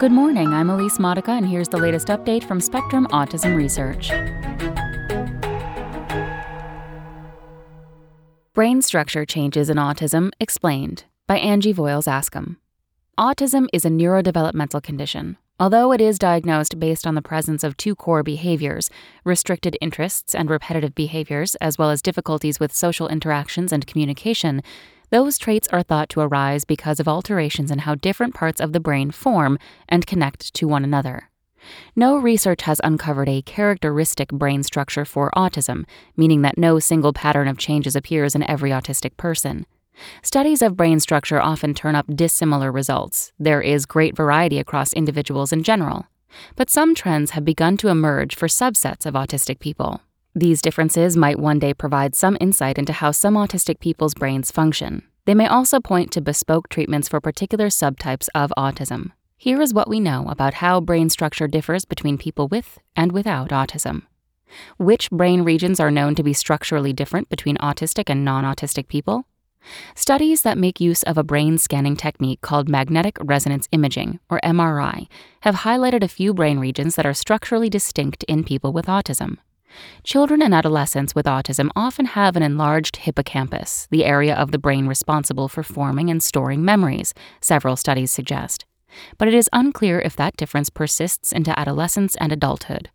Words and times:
Good 0.00 0.10
morning, 0.10 0.48
I'm 0.48 0.70
Elise 0.70 0.98
Modica, 0.98 1.30
and 1.30 1.46
here's 1.46 1.68
the 1.68 1.76
latest 1.76 2.08
update 2.08 2.42
from 2.42 2.60
Spectrum 2.60 3.06
Autism 3.12 3.56
Research. 3.56 4.10
Brain 8.54 8.82
structure 8.82 9.24
changes 9.24 9.70
in 9.70 9.76
autism 9.76 10.32
explained 10.40 11.04
by 11.28 11.38
Angie 11.38 11.72
Voyles 11.72 12.08
Askham. 12.08 12.56
Autism 13.16 13.68
is 13.72 13.84
a 13.84 13.88
neurodevelopmental 13.88 14.82
condition. 14.82 15.36
Although 15.60 15.92
it 15.92 16.00
is 16.00 16.18
diagnosed 16.18 16.80
based 16.80 17.06
on 17.06 17.14
the 17.14 17.22
presence 17.22 17.62
of 17.62 17.76
two 17.76 17.94
core 17.94 18.24
behaviors 18.24 18.90
restricted 19.22 19.78
interests 19.80 20.34
and 20.34 20.50
repetitive 20.50 20.96
behaviors, 20.96 21.54
as 21.56 21.78
well 21.78 21.90
as 21.90 22.02
difficulties 22.02 22.58
with 22.58 22.74
social 22.74 23.06
interactions 23.06 23.72
and 23.72 23.86
communication, 23.86 24.62
those 25.10 25.38
traits 25.38 25.68
are 25.68 25.84
thought 25.84 26.08
to 26.08 26.20
arise 26.20 26.64
because 26.64 26.98
of 26.98 27.06
alterations 27.06 27.70
in 27.70 27.80
how 27.80 27.94
different 27.94 28.34
parts 28.34 28.60
of 28.60 28.72
the 28.72 28.80
brain 28.80 29.12
form 29.12 29.56
and 29.88 30.08
connect 30.08 30.52
to 30.54 30.66
one 30.66 30.82
another. 30.82 31.30
No 31.94 32.16
research 32.16 32.62
has 32.62 32.80
uncovered 32.82 33.28
a 33.28 33.42
characteristic 33.42 34.30
brain 34.30 34.64
structure 34.64 35.04
for 35.04 35.30
autism, 35.36 35.84
meaning 36.16 36.42
that 36.42 36.58
no 36.58 36.80
single 36.80 37.12
pattern 37.12 37.46
of 37.46 37.58
changes 37.58 37.94
appears 37.94 38.34
in 38.34 38.42
every 38.42 38.70
autistic 38.70 39.16
person. 39.16 39.66
Studies 40.22 40.62
of 40.62 40.76
brain 40.76 41.00
structure 41.00 41.40
often 41.40 41.74
turn 41.74 41.94
up 41.94 42.06
dissimilar 42.14 42.72
results. 42.72 43.32
There 43.38 43.60
is 43.60 43.86
great 43.86 44.16
variety 44.16 44.58
across 44.58 44.92
individuals 44.92 45.52
in 45.52 45.62
general. 45.62 46.06
But 46.56 46.70
some 46.70 46.94
trends 46.94 47.32
have 47.32 47.44
begun 47.44 47.76
to 47.78 47.88
emerge 47.88 48.34
for 48.34 48.48
subsets 48.48 49.06
of 49.06 49.14
autistic 49.14 49.60
people. 49.60 50.00
These 50.34 50.62
differences 50.62 51.16
might 51.16 51.38
one 51.38 51.60
day 51.60 51.74
provide 51.74 52.16
some 52.16 52.36
insight 52.40 52.76
into 52.76 52.92
how 52.92 53.12
some 53.12 53.34
autistic 53.34 53.78
people's 53.78 54.14
brains 54.14 54.50
function. 54.50 55.04
They 55.26 55.34
may 55.34 55.46
also 55.46 55.78
point 55.78 56.10
to 56.12 56.20
bespoke 56.20 56.68
treatments 56.68 57.08
for 57.08 57.20
particular 57.20 57.68
subtypes 57.68 58.28
of 58.34 58.52
autism. 58.58 59.12
Here 59.36 59.62
is 59.62 59.72
what 59.72 59.88
we 59.88 60.00
know 60.00 60.26
about 60.28 60.54
how 60.54 60.80
brain 60.80 61.08
structure 61.08 61.46
differs 61.46 61.84
between 61.84 62.18
people 62.18 62.48
with 62.48 62.78
and 62.96 63.12
without 63.12 63.50
autism. 63.50 64.02
Which 64.76 65.10
brain 65.10 65.42
regions 65.42 65.80
are 65.80 65.90
known 65.90 66.14
to 66.16 66.22
be 66.22 66.32
structurally 66.32 66.92
different 66.92 67.28
between 67.28 67.56
autistic 67.58 68.10
and 68.10 68.24
non 68.24 68.44
autistic 68.44 68.88
people? 68.88 69.26
Studies 69.94 70.42
that 70.42 70.58
make 70.58 70.80
use 70.80 71.02
of 71.04 71.18
a 71.18 71.24
brain 71.24 71.58
scanning 71.58 71.96
technique 71.96 72.40
called 72.40 72.68
magnetic 72.68 73.16
resonance 73.20 73.68
imaging, 73.72 74.20
or 74.28 74.40
MRI, 74.44 75.06
have 75.40 75.56
highlighted 75.56 76.02
a 76.02 76.08
few 76.08 76.34
brain 76.34 76.58
regions 76.58 76.96
that 76.96 77.06
are 77.06 77.14
structurally 77.14 77.70
distinct 77.70 78.24
in 78.24 78.44
people 78.44 78.72
with 78.72 78.86
autism. 78.86 79.38
Children 80.02 80.42
and 80.42 80.54
adolescents 80.54 81.14
with 81.14 81.26
autism 81.26 81.70
often 81.74 82.06
have 82.06 82.36
an 82.36 82.42
enlarged 82.42 82.96
hippocampus, 82.96 83.88
the 83.90 84.04
area 84.04 84.34
of 84.34 84.52
the 84.52 84.58
brain 84.58 84.86
responsible 84.86 85.48
for 85.48 85.62
forming 85.62 86.10
and 86.10 86.22
storing 86.22 86.64
memories, 86.64 87.14
several 87.40 87.76
studies 87.76 88.12
suggest. 88.12 88.64
But 89.18 89.28
it 89.28 89.34
is 89.34 89.50
unclear 89.52 90.00
if 90.00 90.14
that 90.16 90.36
difference 90.36 90.70
persists 90.70 91.32
into 91.32 91.58
adolescence 91.58 92.14
and 92.16 92.32
adulthood. 92.32 92.90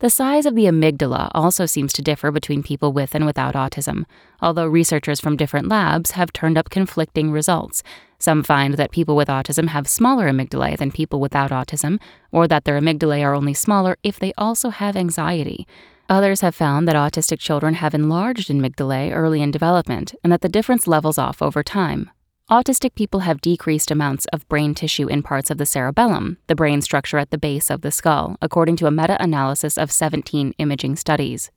The 0.00 0.10
size 0.10 0.46
of 0.46 0.54
the 0.54 0.64
amygdala 0.64 1.30
also 1.34 1.66
seems 1.66 1.92
to 1.94 2.02
differ 2.02 2.30
between 2.30 2.62
people 2.62 2.92
with 2.92 3.14
and 3.14 3.26
without 3.26 3.54
autism, 3.54 4.04
although 4.40 4.66
researchers 4.66 5.20
from 5.20 5.36
different 5.36 5.68
labs 5.68 6.12
have 6.12 6.32
turned 6.32 6.58
up 6.58 6.70
conflicting 6.70 7.30
results. 7.30 7.82
Some 8.18 8.42
find 8.42 8.74
that 8.74 8.92
people 8.92 9.16
with 9.16 9.28
autism 9.28 9.68
have 9.68 9.88
smaller 9.88 10.30
amygdalae 10.30 10.76
than 10.78 10.92
people 10.92 11.20
without 11.20 11.50
autism, 11.50 12.00
or 12.30 12.46
that 12.48 12.64
their 12.64 12.80
amygdalae 12.80 13.24
are 13.24 13.34
only 13.34 13.54
smaller 13.54 13.96
if 14.02 14.18
they 14.18 14.32
also 14.38 14.70
have 14.70 14.96
anxiety, 14.96 15.66
Others 16.12 16.42
have 16.42 16.54
found 16.54 16.86
that 16.86 16.94
autistic 16.94 17.38
children 17.38 17.72
have 17.72 17.94
enlarged 17.94 18.50
amygdalae 18.50 19.14
early 19.14 19.40
in 19.40 19.50
development 19.50 20.14
and 20.22 20.30
that 20.30 20.42
the 20.42 20.48
difference 20.48 20.86
levels 20.86 21.16
off 21.16 21.40
over 21.40 21.62
time. 21.62 22.10
Autistic 22.50 22.96
people 22.96 23.20
have 23.20 23.40
decreased 23.40 23.90
amounts 23.90 24.26
of 24.26 24.48
brain 24.48 24.74
tissue 24.74 25.06
in 25.06 25.22
parts 25.22 25.48
of 25.50 25.58
the 25.58 25.64
cerebellum, 25.64 26.38
the 26.48 26.56
brain 26.56 26.82
structure 26.82 27.18
at 27.18 27.30
the 27.30 27.38
base 27.38 27.70
of 27.70 27.82
the 27.82 27.92
skull, 27.92 28.36
according 28.42 28.76
to 28.76 28.86
a 28.86 28.90
meta 28.90 29.16
analysis 29.22 29.78
of 29.78 29.92
17 29.92 30.52
imaging 30.58 30.96
studies. 30.96 31.52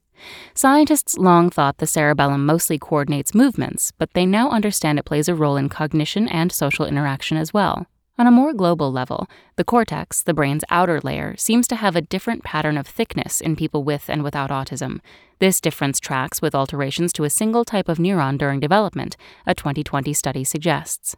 Scientists 0.53 1.17
long 1.17 1.50
thought 1.50 1.80
the 1.80 1.88
cerebellum 1.88 2.45
mostly 2.45 2.78
coordinates 2.78 3.34
movements, 3.34 3.91
but 3.97 4.13
they 4.13 4.25
now 4.25 4.51
understand 4.51 5.00
it 5.00 5.06
plays 5.06 5.28
a 5.28 5.35
role 5.35 5.57
in 5.57 5.69
cognition 5.69 6.28
and 6.29 6.51
social 6.51 6.85
interaction 6.85 7.35
as 7.35 7.53
well. 7.53 7.88
On 8.18 8.28
a 8.28 8.31
more 8.31 8.53
global 8.53 8.94
level, 8.94 9.28
the 9.58 9.66
cortex, 9.66 10.24
the 10.24 10.34
brain's 10.34 10.64
outer 10.70 11.02
layer, 11.02 11.36
seems 11.36 11.68
to 11.68 11.76
have 11.76 11.98
a 11.98 12.02
different 12.02 12.46
pattern 12.46 12.78
of 12.78 12.88
thickness 12.88 13.42
in 13.42 13.58
people 13.58 13.84
with 13.84 14.09
and 14.09 14.24
without 14.24 14.52
autism. 14.52 15.02
This 15.40 15.59
difference 15.59 16.00
tracks 16.00 16.42
with 16.42 16.56
alterations 16.56 17.12
to 17.12 17.25
a 17.25 17.30
single 17.30 17.66
type 17.66 17.90
of 17.90 17.98
neuron 17.98 18.38
during 18.38 18.62
development, 18.62 19.18
a 19.46 19.54
2020 19.54 20.14
study 20.14 20.46
suggests. 20.46 21.18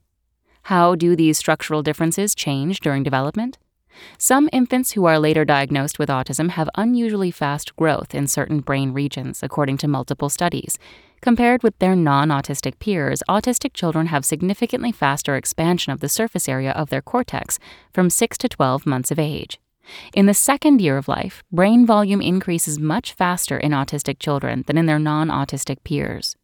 How 0.63 0.96
do 0.96 1.16
these 1.16 1.38
structural 1.38 1.84
differences 1.84 2.34
change 2.34 2.80
during 2.80 3.03
development? 3.03 3.59
Some 4.18 4.50
infants 4.52 4.91
who 4.91 5.06
are 5.06 5.19
later 5.19 5.46
diagnosed 5.46 6.00
with 6.00 6.09
autism 6.09 6.50
have 6.52 6.69
unusually 6.75 7.31
fast 7.31 7.75
growth 7.75 8.16
in 8.16 8.28
certain 8.28 8.59
brain 8.59 8.94
regions, 8.94 9.44
according 9.44 9.78
to 9.78 9.88
multiple 9.88 10.30
studies. 10.30 10.78
Compared 11.22 11.63
with 11.63 11.78
their 11.80 11.96
non 11.96 12.30
autistic 12.30 12.80
peers, 12.80 13.24
autistic 13.28 13.74
children 13.74 14.07
have 14.07 14.25
significantly 14.25 14.91
faster 14.91 15.36
expansion 15.36 15.91
of 15.91 16.00
the 16.00 16.09
surface 16.09 16.47
area 16.47 16.72
of 16.72 16.90
their 16.90 17.02
cortex 17.02 17.59
from 17.94 18.09
6 18.09 18.38
to 18.38 18.50
12 18.50 18.86
months 18.86 19.12
of 19.12 19.19
age. 19.19 19.59
In 20.13 20.25
the 20.25 20.34
second 20.34 20.81
year 20.81 20.97
of 20.97 21.07
life, 21.07 21.44
brain 21.52 21.86
volume 21.86 22.22
increases 22.22 22.80
much 22.80 23.13
faster 23.13 23.57
in 23.57 23.72
autistic 23.72 24.19
children 24.19 24.63
than 24.68 24.78
in 24.78 24.86
their 24.86 25.00
non 25.00 25.30
autistic 25.30 25.84
peers. 25.84 26.36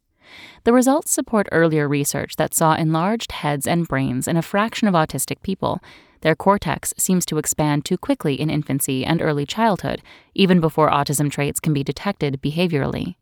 The 0.64 0.72
results 0.72 1.12
support 1.12 1.48
earlier 1.52 1.86
research 1.86 2.36
that 2.36 2.54
saw 2.54 2.74
enlarged 2.74 3.32
heads 3.32 3.66
and 3.66 3.86
brains 3.86 4.26
in 4.26 4.36
a 4.36 4.42
fraction 4.42 4.88
of 4.88 4.94
autistic 4.94 5.42
people. 5.42 5.80
Their 6.24 6.34
cortex 6.34 6.94
seems 6.96 7.26
to 7.26 7.36
expand 7.36 7.84
too 7.84 7.98
quickly 7.98 8.40
in 8.40 8.48
infancy 8.48 9.04
and 9.04 9.20
early 9.20 9.44
childhood, 9.44 10.00
even 10.34 10.58
before 10.58 10.90
autism 10.90 11.30
traits 11.30 11.60
can 11.60 11.74
be 11.74 11.84
detected 11.84 12.40
behaviorally. 12.42 13.16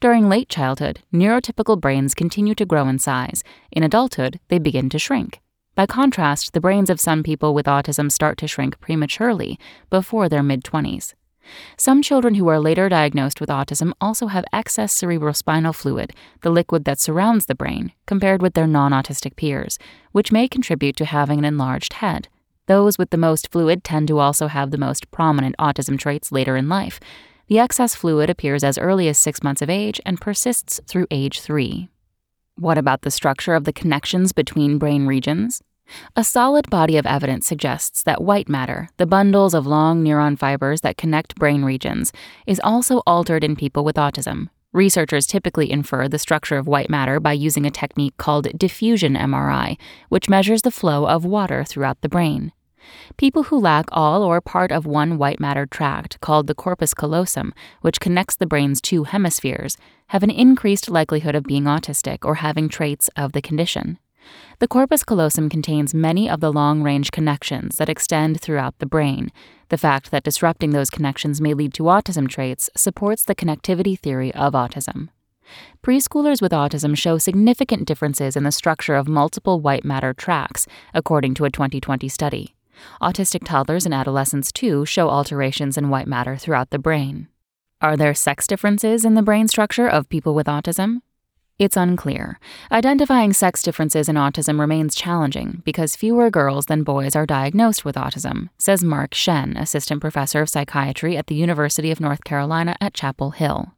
During 0.00 0.28
late 0.28 0.48
childhood, 0.48 1.00
neurotypical 1.12 1.80
brains 1.80 2.14
continue 2.14 2.54
to 2.54 2.64
grow 2.64 2.86
in 2.86 3.00
size. 3.00 3.42
In 3.72 3.82
adulthood, 3.82 4.38
they 4.46 4.60
begin 4.60 4.88
to 4.90 4.98
shrink. 4.98 5.40
By 5.74 5.86
contrast, 5.86 6.52
the 6.52 6.60
brains 6.60 6.88
of 6.88 7.00
some 7.00 7.24
people 7.24 7.52
with 7.52 7.66
autism 7.66 8.12
start 8.12 8.38
to 8.38 8.46
shrink 8.46 8.78
prematurely, 8.78 9.58
before 9.90 10.28
their 10.28 10.44
mid 10.44 10.62
20s. 10.62 11.14
Some 11.76 12.00
children 12.00 12.36
who 12.36 12.46
are 12.46 12.60
later 12.60 12.88
diagnosed 12.88 13.40
with 13.40 13.50
autism 13.50 13.92
also 14.00 14.28
have 14.28 14.44
excess 14.52 14.94
cerebrospinal 14.94 15.74
fluid, 15.74 16.12
the 16.42 16.50
liquid 16.50 16.84
that 16.84 17.00
surrounds 17.00 17.46
the 17.46 17.56
brain, 17.56 17.92
compared 18.06 18.40
with 18.40 18.54
their 18.54 18.68
non 18.68 18.92
autistic 18.92 19.34
peers, 19.34 19.80
which 20.12 20.30
may 20.30 20.46
contribute 20.46 20.94
to 20.96 21.04
having 21.06 21.40
an 21.40 21.44
enlarged 21.44 21.94
head. 21.94 22.28
Those 22.66 22.98
with 22.98 23.10
the 23.10 23.16
most 23.16 23.50
fluid 23.52 23.84
tend 23.84 24.08
to 24.08 24.18
also 24.18 24.48
have 24.48 24.70
the 24.70 24.78
most 24.78 25.10
prominent 25.10 25.54
autism 25.58 25.98
traits 25.98 26.32
later 26.32 26.56
in 26.56 26.68
life, 26.68 26.98
the 27.48 27.60
excess 27.60 27.94
fluid 27.94 28.28
appears 28.28 28.64
as 28.64 28.76
early 28.76 29.08
as 29.08 29.18
six 29.18 29.42
months 29.42 29.62
of 29.62 29.70
age 29.70 30.00
and 30.04 30.20
persists 30.20 30.80
through 30.86 31.06
age 31.12 31.40
three. 31.40 31.88
What 32.56 32.76
about 32.76 33.02
the 33.02 33.10
structure 33.10 33.54
of 33.54 33.64
the 33.64 33.72
connections 33.72 34.32
between 34.32 34.78
brain 34.78 35.06
regions? 35.06 35.62
A 36.16 36.24
solid 36.24 36.68
body 36.68 36.96
of 36.96 37.06
evidence 37.06 37.46
suggests 37.46 38.02
that 38.02 38.20
white 38.20 38.48
matter, 38.48 38.88
the 38.96 39.06
bundles 39.06 39.54
of 39.54 39.66
long 39.66 40.02
neuron 40.02 40.36
fibers 40.36 40.80
that 40.80 40.96
connect 40.96 41.36
brain 41.36 41.64
regions, 41.64 42.12
is 42.46 42.60
also 42.64 43.02
altered 43.06 43.44
in 43.44 43.54
people 43.54 43.84
with 43.84 43.94
autism. 43.94 44.48
Researchers 44.72 45.26
typically 45.26 45.70
infer 45.70 46.08
the 46.08 46.18
structure 46.18 46.58
of 46.58 46.66
white 46.66 46.90
matter 46.90 47.20
by 47.20 47.32
using 47.32 47.64
a 47.64 47.70
technique 47.70 48.16
called 48.16 48.58
diffusion 48.58 49.14
MRI, 49.14 49.78
which 50.08 50.28
measures 50.28 50.62
the 50.62 50.72
flow 50.72 51.06
of 51.06 51.24
water 51.24 51.62
throughout 51.62 52.00
the 52.00 52.08
brain. 52.08 52.52
People 53.16 53.44
who 53.44 53.58
lack 53.58 53.86
all 53.92 54.22
or 54.22 54.40
part 54.40 54.72
of 54.72 54.86
one 54.86 55.18
white 55.18 55.40
matter 55.40 55.66
tract, 55.66 56.20
called 56.20 56.46
the 56.46 56.54
corpus 56.54 56.94
callosum, 56.94 57.52
which 57.80 58.00
connects 58.00 58.36
the 58.36 58.46
brain's 58.46 58.80
two 58.80 59.04
hemispheres, 59.04 59.76
have 60.08 60.22
an 60.22 60.30
increased 60.30 60.90
likelihood 60.90 61.34
of 61.34 61.44
being 61.44 61.64
autistic 61.64 62.24
or 62.24 62.36
having 62.36 62.68
traits 62.68 63.08
of 63.16 63.32
the 63.32 63.42
condition. 63.42 63.98
The 64.58 64.68
corpus 64.68 65.04
callosum 65.04 65.48
contains 65.48 65.94
many 65.94 66.28
of 66.28 66.40
the 66.40 66.52
long 66.52 66.82
range 66.82 67.10
connections 67.10 67.76
that 67.76 67.88
extend 67.88 68.40
throughout 68.40 68.78
the 68.78 68.86
brain. 68.86 69.30
The 69.68 69.78
fact 69.78 70.10
that 70.10 70.24
disrupting 70.24 70.70
those 70.70 70.90
connections 70.90 71.40
may 71.40 71.54
lead 71.54 71.74
to 71.74 71.84
autism 71.84 72.28
traits 72.28 72.70
supports 72.76 73.24
the 73.24 73.34
connectivity 73.34 73.98
theory 73.98 74.34
of 74.34 74.54
autism. 74.54 75.10
Preschoolers 75.82 76.42
with 76.42 76.52
autism 76.52 76.96
show 76.96 77.18
significant 77.18 77.86
differences 77.86 78.36
in 78.36 78.42
the 78.42 78.50
structure 78.50 78.96
of 78.96 79.06
multiple 79.06 79.60
white 79.60 79.84
matter 79.84 80.12
tracts, 80.12 80.66
according 80.92 81.34
to 81.34 81.44
a 81.44 81.50
2020 81.50 82.08
study. 82.08 82.55
Autistic 83.00 83.44
toddlers 83.44 83.84
and 83.84 83.94
adolescents, 83.94 84.52
too, 84.52 84.86
show 84.86 85.08
alterations 85.08 85.76
in 85.76 85.90
white 85.90 86.06
matter 86.06 86.36
throughout 86.36 86.70
the 86.70 86.78
brain. 86.78 87.28
Are 87.80 87.96
there 87.96 88.14
sex 88.14 88.46
differences 88.46 89.04
in 89.04 89.14
the 89.14 89.22
brain 89.22 89.48
structure 89.48 89.86
of 89.86 90.08
people 90.08 90.34
with 90.34 90.46
autism? 90.46 91.02
It's 91.58 91.76
unclear. 91.76 92.38
Identifying 92.70 93.32
sex 93.32 93.62
differences 93.62 94.08
in 94.10 94.16
autism 94.16 94.60
remains 94.60 94.94
challenging 94.94 95.62
because 95.64 95.96
fewer 95.96 96.30
girls 96.30 96.66
than 96.66 96.82
boys 96.82 97.16
are 97.16 97.24
diagnosed 97.24 97.84
with 97.84 97.96
autism, 97.96 98.50
says 98.58 98.84
Mark 98.84 99.14
Shen, 99.14 99.56
assistant 99.56 100.00
professor 100.00 100.42
of 100.42 100.50
psychiatry 100.50 101.16
at 101.16 101.28
the 101.28 101.34
University 101.34 101.90
of 101.90 102.00
North 102.00 102.24
Carolina 102.24 102.76
at 102.80 102.92
Chapel 102.92 103.30
Hill. 103.30 103.75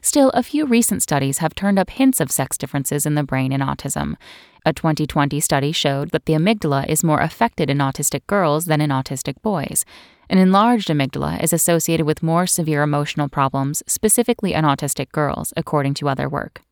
Still, 0.00 0.30
a 0.30 0.42
few 0.42 0.66
recent 0.66 1.02
studies 1.02 1.38
have 1.38 1.54
turned 1.54 1.78
up 1.78 1.90
hints 1.90 2.20
of 2.20 2.30
sex 2.30 2.56
differences 2.56 3.06
in 3.06 3.14
the 3.14 3.22
brain 3.22 3.52
in 3.52 3.60
autism. 3.60 4.16
A 4.64 4.72
2020 4.72 5.40
study 5.40 5.72
showed 5.72 6.10
that 6.10 6.26
the 6.26 6.34
amygdala 6.34 6.86
is 6.88 7.04
more 7.04 7.20
affected 7.20 7.70
in 7.70 7.78
autistic 7.78 8.26
girls 8.26 8.66
than 8.66 8.80
in 8.80 8.90
autistic 8.90 9.40
boys. 9.42 9.84
An 10.30 10.38
enlarged 10.38 10.88
amygdala 10.88 11.42
is 11.42 11.52
associated 11.52 12.04
with 12.04 12.22
more 12.22 12.46
severe 12.46 12.82
emotional 12.82 13.28
problems, 13.28 13.82
specifically 13.86 14.52
in 14.52 14.64
autistic 14.64 15.10
girls, 15.12 15.52
according 15.56 15.94
to 15.94 16.08
other 16.08 16.28
work. 16.28 16.62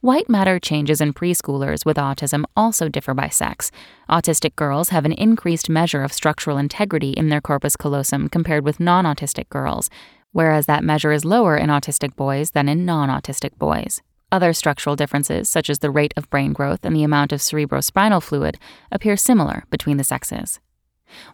White 0.00 0.28
matter 0.28 0.58
changes 0.58 1.00
in 1.00 1.12
preschoolers 1.12 1.84
with 1.84 1.96
autism 1.96 2.44
also 2.56 2.88
differ 2.88 3.14
by 3.14 3.28
sex. 3.28 3.70
Autistic 4.08 4.54
girls 4.56 4.90
have 4.90 5.04
an 5.04 5.12
increased 5.12 5.68
measure 5.68 6.02
of 6.02 6.12
structural 6.12 6.58
integrity 6.58 7.10
in 7.10 7.28
their 7.28 7.40
corpus 7.40 7.76
callosum 7.76 8.28
compared 8.28 8.64
with 8.64 8.80
non 8.80 9.04
autistic 9.04 9.48
girls, 9.48 9.90
whereas 10.36 10.66
that 10.66 10.84
measure 10.84 11.12
is 11.12 11.24
lower 11.24 11.56
in 11.56 11.70
autistic 11.70 12.14
boys 12.14 12.50
than 12.50 12.68
in 12.68 12.84
non 12.84 13.08
autistic 13.08 13.56
boys. 13.56 14.02
Other 14.30 14.52
structural 14.52 14.94
differences, 14.94 15.48
such 15.48 15.70
as 15.70 15.78
the 15.78 15.90
rate 15.90 16.12
of 16.14 16.28
brain 16.28 16.52
growth 16.52 16.80
and 16.82 16.94
the 16.94 17.04
amount 17.04 17.32
of 17.32 17.40
cerebrospinal 17.40 18.22
fluid, 18.22 18.58
appear 18.92 19.16
similar 19.16 19.64
between 19.70 19.96
the 19.96 20.04
sexes. 20.04 20.60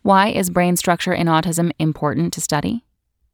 Why 0.03 0.29
is 0.29 0.51
brain 0.51 0.77
structure 0.77 1.13
in 1.13 1.27
autism 1.27 1.73
important 1.81 2.33
to 2.35 2.41
study? 2.41 2.85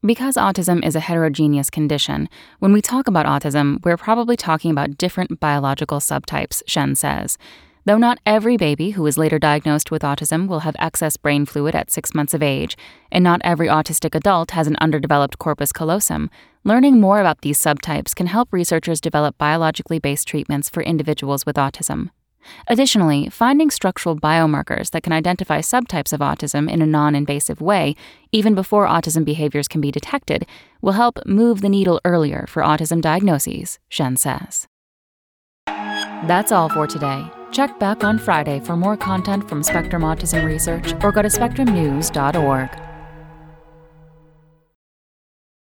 Because 0.03 0.37
autism 0.37 0.83
is 0.83 0.95
a 0.95 1.01
heterogeneous 1.01 1.69
condition, 1.69 2.29
when 2.57 2.73
we 2.73 2.81
talk 2.81 3.07
about 3.07 3.27
autism, 3.27 3.85
we're 3.85 3.95
probably 3.95 4.35
talking 4.35 4.71
about 4.71 4.97
different 4.97 5.39
biological 5.39 5.99
subtypes, 5.99 6.63
Shen 6.65 6.95
says. 6.95 7.37
Though 7.85 7.97
not 7.97 8.19
every 8.25 8.57
baby 8.57 8.91
who 8.91 9.05
is 9.07 9.17
later 9.17 9.39
diagnosed 9.39 9.89
with 9.89 10.01
autism 10.01 10.47
will 10.47 10.59
have 10.59 10.75
excess 10.79 11.17
brain 11.17 11.45
fluid 11.45 11.75
at 11.75 11.89
six 11.89 12.13
months 12.13 12.33
of 12.33 12.43
age, 12.43 12.77
and 13.11 13.23
not 13.23 13.41
every 13.43 13.67
autistic 13.67 14.15
adult 14.15 14.51
has 14.51 14.67
an 14.67 14.75
underdeveloped 14.81 15.39
corpus 15.39 15.71
callosum, 15.71 16.29
learning 16.63 16.99
more 16.99 17.19
about 17.19 17.41
these 17.41 17.57
subtypes 17.57 18.13
can 18.13 18.27
help 18.27 18.51
researchers 18.51 19.01
develop 19.01 19.37
biologically 19.37 19.99
based 19.99 20.27
treatments 20.27 20.69
for 20.69 20.83
individuals 20.83 21.45
with 21.45 21.55
autism. 21.55 22.09
Additionally, 22.67 23.29
finding 23.29 23.69
structural 23.69 24.15
biomarkers 24.15 24.91
that 24.91 25.03
can 25.03 25.13
identify 25.13 25.59
subtypes 25.59 26.13
of 26.13 26.19
autism 26.19 26.69
in 26.69 26.81
a 26.81 26.85
non 26.85 27.15
invasive 27.15 27.61
way, 27.61 27.95
even 28.31 28.55
before 28.55 28.87
autism 28.87 29.25
behaviors 29.25 29.67
can 29.67 29.81
be 29.81 29.91
detected, 29.91 30.45
will 30.81 30.93
help 30.93 31.19
move 31.25 31.61
the 31.61 31.69
needle 31.69 31.99
earlier 32.05 32.45
for 32.47 32.63
autism 32.63 33.01
diagnoses, 33.01 33.79
Shen 33.89 34.15
says. 34.15 34.67
That's 35.65 36.51
all 36.51 36.69
for 36.69 36.87
today. 36.87 37.29
Check 37.51 37.79
back 37.79 38.03
on 38.03 38.19
Friday 38.19 38.59
for 38.59 38.75
more 38.75 38.97
content 38.97 39.47
from 39.47 39.63
Spectrum 39.63 40.01
Autism 40.01 40.45
Research 40.45 40.93
or 41.03 41.11
go 41.11 41.21
to 41.21 41.29
spectrumnews.org. 41.29 42.88